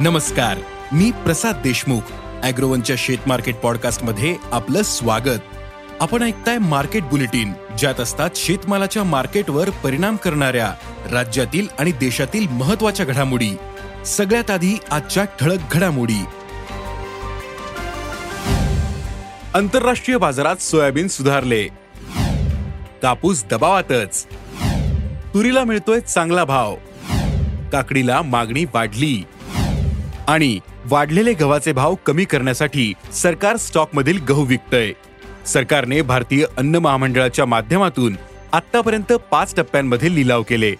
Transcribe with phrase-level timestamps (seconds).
[0.00, 0.58] नमस्कार
[0.92, 2.00] मी प्रसाद देशमुख
[2.42, 5.40] अॅग्रोवनच्या शेत मार्केट पॉडकास्टमध्ये आपलं स्वागत.
[6.00, 10.74] आपण ऐकताय मार्केट बुलेटिन ज्यात असतात शेतमालाच्या मार्केटवर परिणाम करणाऱ्या
[11.12, 13.50] राज्यातील आणि देशातील महत्त्वाच्या घडामोडी.
[14.06, 16.24] सगळ्यात आधी आजच्या ठळक घडामोडी.
[19.54, 21.64] आंतरराष्ट्रीय बाजारात सोयाबीन सुधारले.
[23.02, 24.26] कापूस दबावातच.
[25.34, 26.74] तुरीला मिळतोय चांगला भाव.
[27.72, 29.24] काकडीला मागणी वाढली.
[30.28, 34.92] आणि वाढलेले गव्हाचे भाव कमी करण्यासाठी सरकार स्टॉकमधील गहू विकतय.
[35.46, 38.16] सरकारने भारतीय अन्न महामंडळाच्या माध्यमातून
[38.52, 40.74] आतापर्यंत पाच टप्प्यांमध्ये लिलाव केले.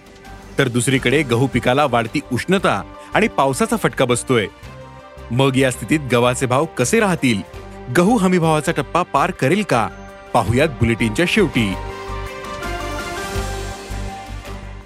[0.57, 2.81] तर दुसरीकडे गहू पिकाला वाढती उष्णता
[3.13, 4.47] आणि पावसाचा फटका बसतोय.
[5.31, 7.41] मग या स्थितीत गव्हाचे भाव कसे राहतील?
[7.97, 9.87] गहू हमीभावाचा टप्पा पार करेल का?
[10.33, 11.73] पाहुयात बुलेटिनच्या शेवटी.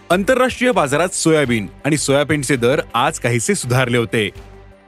[0.09, 4.29] आंतरराष्ट्रीय बाजारात सोयाबीन आणि सोयाबीनचे दर आज काहीसे सुधारले होते.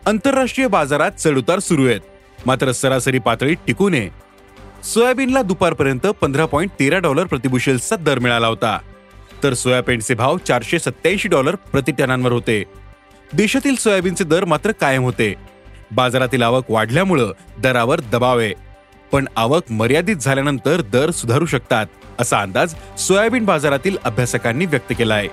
[0.07, 1.99] आंतरराष्ट्रीय बाजारात चढउतार सुरू आहेत.
[2.45, 4.09] मात्र सरासरी पातळीत टिकू नये.
[4.83, 8.79] सोयाबीनला दुपारपर्यंत पंधरा पॉईंट तेरा डॉलर प्रतिबुशेल्सचा दर मिळाला होता.
[9.43, 12.63] तर सोयाबीनचे भाव चारशे सत्याऐंशी डॉलर प्रतिटनांवर होते.
[13.33, 15.33] देशातील सोयाबीनचे दर मात्र कायम होते.
[15.91, 18.53] बाजारातील आवक वाढल्यामुळं दरावर दबाव आहे.
[19.11, 21.85] पण आवक मर्यादित झाल्यानंतर दर सुधारू शकतात
[22.19, 25.27] असा अंदाज सोयाबीन बाजारातील अभ्यासकांनी व्यक्त केला आहे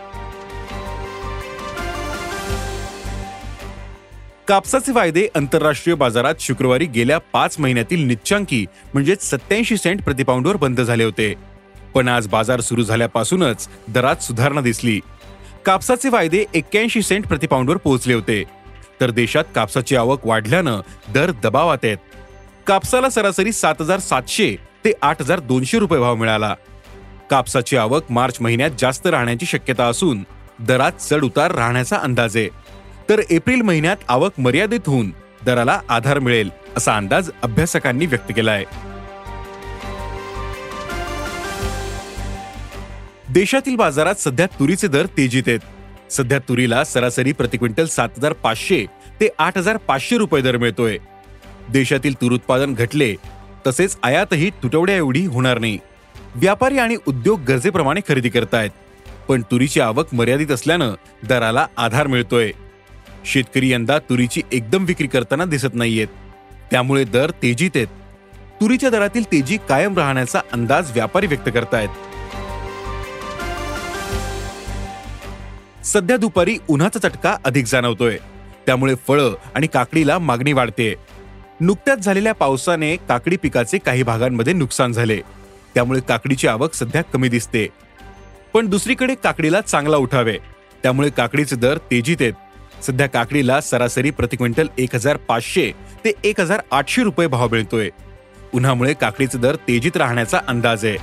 [4.52, 11.04] कापसाचे फायदे आंतरराष्ट्रीय बाजारात शुक्रवारी गेल्या पाच महिन्यातील निच्चांकी म्हणजेच सत्याऐंशी सेंट प्रतिपाऊंडवर बंद झाले
[11.04, 11.34] होते.
[11.94, 15.00] पण आज बाजार सुरू झाल्यापासूनच दरात सुधारणा दिसली.
[15.66, 18.44] कापसाचे फायदे एक्क्याऐंशी सेंट प्रतिपाऊंडवर पोहोचले होते.
[19.00, 20.80] तर देशात कापसाची आवक वाढल्यानं
[21.14, 21.98] दर दबावात आहेत.
[22.66, 26.54] कापसाला सरासरी सात हजार सातशे ते आठ हजार दोनशे रुपये भाव मिळाला.
[27.30, 30.24] कापसाची आवक मार्च महिन्यात जास्त राहण्याची शक्यता असून
[30.60, 32.48] दरात चढ उतार राहण्याचा अंदाज आहे.
[33.08, 35.10] तर एप्रिल महिन्यात आवक मर्यादित होऊन
[35.46, 38.64] दराला आधार मिळेल असा अंदाज अभ्यासकांनी व्यक्त केला आहे
[43.28, 45.60] देशातील बाजारात सध्या तुरीचे दर तेजीत आहेत.
[46.10, 48.84] सध्या तुरीला सरासरी प्रति क्विंटल सात हजार पाचशे
[49.20, 50.96] ते आठ हजार पाचशे रुपये दर मिळतोय.
[51.68, 53.14] देशातील तूर उत्पादन घटले
[53.66, 55.78] तसेच आयातही तुटवड्या एवढी होणार नाही.
[56.34, 58.70] व्यापारी आणि उद्योग गरजेप्रमाणे खरेदी करतायत
[59.28, 60.94] पण तुरीची आवक मर्यादित असल्यानं
[61.28, 62.50] दराला आधार मिळतोय.
[63.24, 66.08] शेतकरी यंदा तुरीची एकदम विक्री करताना दिसत नाहीयेत.
[66.70, 67.86] त्यामुळे दर तेजीत आहेत.
[68.60, 71.88] तुरीच्या दरातील तेजी कायम राहण्याचा अंदाज व्यापारी व्यक्त करतायत.
[75.86, 78.18] सध्या दुपारी उन्हाचा चटका अधिक जाणवतोय.
[78.66, 80.94] त्यामुळे फळं आणि काकडीला मागणी वाढते.
[81.60, 85.20] नुकत्याच झालेल्या पावसाने काकडी पिकाचे काही भागांमध्ये नुकसान झाले.
[85.74, 87.68] त्यामुळे काकडीची आवक सध्या कमी दिसते.
[88.54, 90.38] पण दुसरीकडे काकडीला चांगला उठावे
[90.82, 92.32] त्यामुळे काकडीचे दर तेजीत आहेत.
[92.82, 95.72] सध्या काकडीला सरासरी प्रति क्विंटल एक हजार पाचशे
[96.04, 97.90] ते एक हजार आठशे रुपये भाव मिळतोय.
[98.54, 100.96] उन्हामुळे काकडीचे दर तेजीत राहण्याचा अंदाज आहे.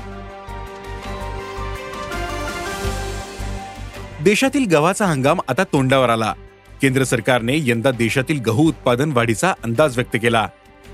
[4.23, 6.33] देशातील गव्हाचा हंगाम आता तोंडावर आला.
[6.81, 10.47] केंद्र सरकारने यंदा देशातील गहू उत्पादन वाढीचा अंदाज व्यक्त केला.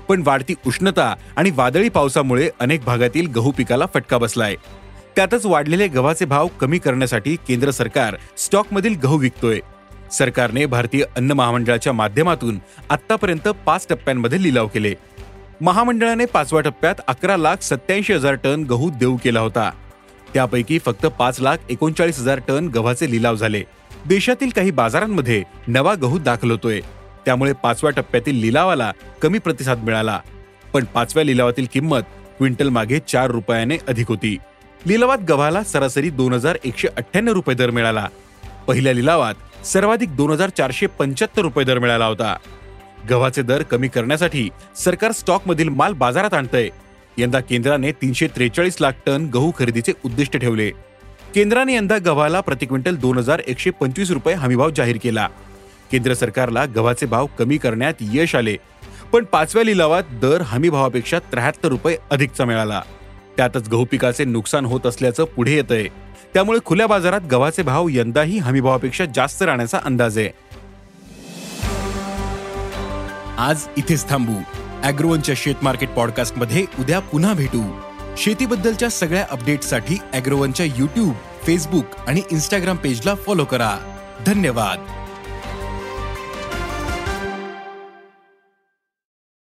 [0.08, 4.54] पण वाढती उष्णता आणि वादळी पावसामुळे अनेक भागातील गहू पिकाला फटका बसलाय.
[5.16, 9.60] त्यातच वाढलेले गव्हाचे भाव कमी करण्यासाठी केंद्र सरकार स्टॉकमधील गहू विकतोय.
[10.12, 12.58] सरकारने भारतीय अन्न महामंडळाच्या माध्यमातून
[12.90, 14.94] आतापर्यंत पाच टप्प्यांमध्ये लिलाव केले.
[15.60, 19.70] महामंडळाने पाचव्या टप्प्यात अकरा लाख सत्याऐंशी हजार टन गहू देऊ केला होता.
[20.34, 23.62] त्यापैकी फक्त पाच लाख एकोणचाळीस हजार टन गव्हाचे लिलाव झाले.
[24.06, 26.80] देशातील काही बाजारांमध्ये नवा गहू दाखल होतोय.
[27.24, 28.92] त्यामुळे पाचव्या टप्प्यातील लिलावाला
[29.22, 30.20] कमी प्रतिसाद मिळाला.
[30.72, 32.00] पण पाचव्या लिलावातील किंमत
[32.38, 34.38] क्विंटल मागे चार रुपयाने अधिक होती.
[34.86, 38.06] लिलावात गव्हाला सरासरी दोन हजार एकशे अठ्ठ्याण्णव रुपये दर मिळाला.
[38.66, 39.34] पहिल्या लिलावात
[39.66, 42.36] सर्वाधिक दोन हजार चारशे पंच्याहत्तर रुपये दर मिळाला होता.
[43.10, 46.68] गव्हाचे दर कमी करण्यासाठी सरकार स्टॉकमधील माल बाजारात आणतंय.
[47.18, 50.70] यंदा केंद्राने तीनशे त्रेचाळीस लाख टन गहू खरेदीचे उद्दिष्ट ठेवले.
[51.34, 55.28] केंद्राने यंदा गव्हाला प्रति क्विंटल दोन हजार एकशे पंचवीस रुपये हमीभाव जाहीर केला.
[55.92, 58.56] केंद्र सरकारला गव्हाचे भाव कमी करण्यात यश आले
[59.12, 62.82] पण पाचव्या लिलावात दर हमीभावापेक्षा त्र्याहत्तर रुपये अधिकचा मिळाला.
[63.36, 65.86] त्यातच गहू पिकाचे नुकसान होत असल्याचं पुढे येतंय.
[66.34, 70.30] त्यामुळे खुल्या बाजारात गव्हाचे भाव यंदाही हमीभावापेक्षा जास्त राहण्याचा अंदाज आहे.
[73.38, 74.34] आज इथेच थांबू.
[74.82, 77.80] अॅग्रोवनच्या शेत मार्केट पॉडकास्टमध्ये उद्या पुन्हा भेटू.
[78.16, 83.76] शेतीबद्दलच्या सगळ्या अपडेटसाठी अॅग्रोवनच्या युट्यूब फेसबुक आणि इंस्टाग्राम पेजला फॉलो करा.
[84.26, 85.05] धन्यवाद.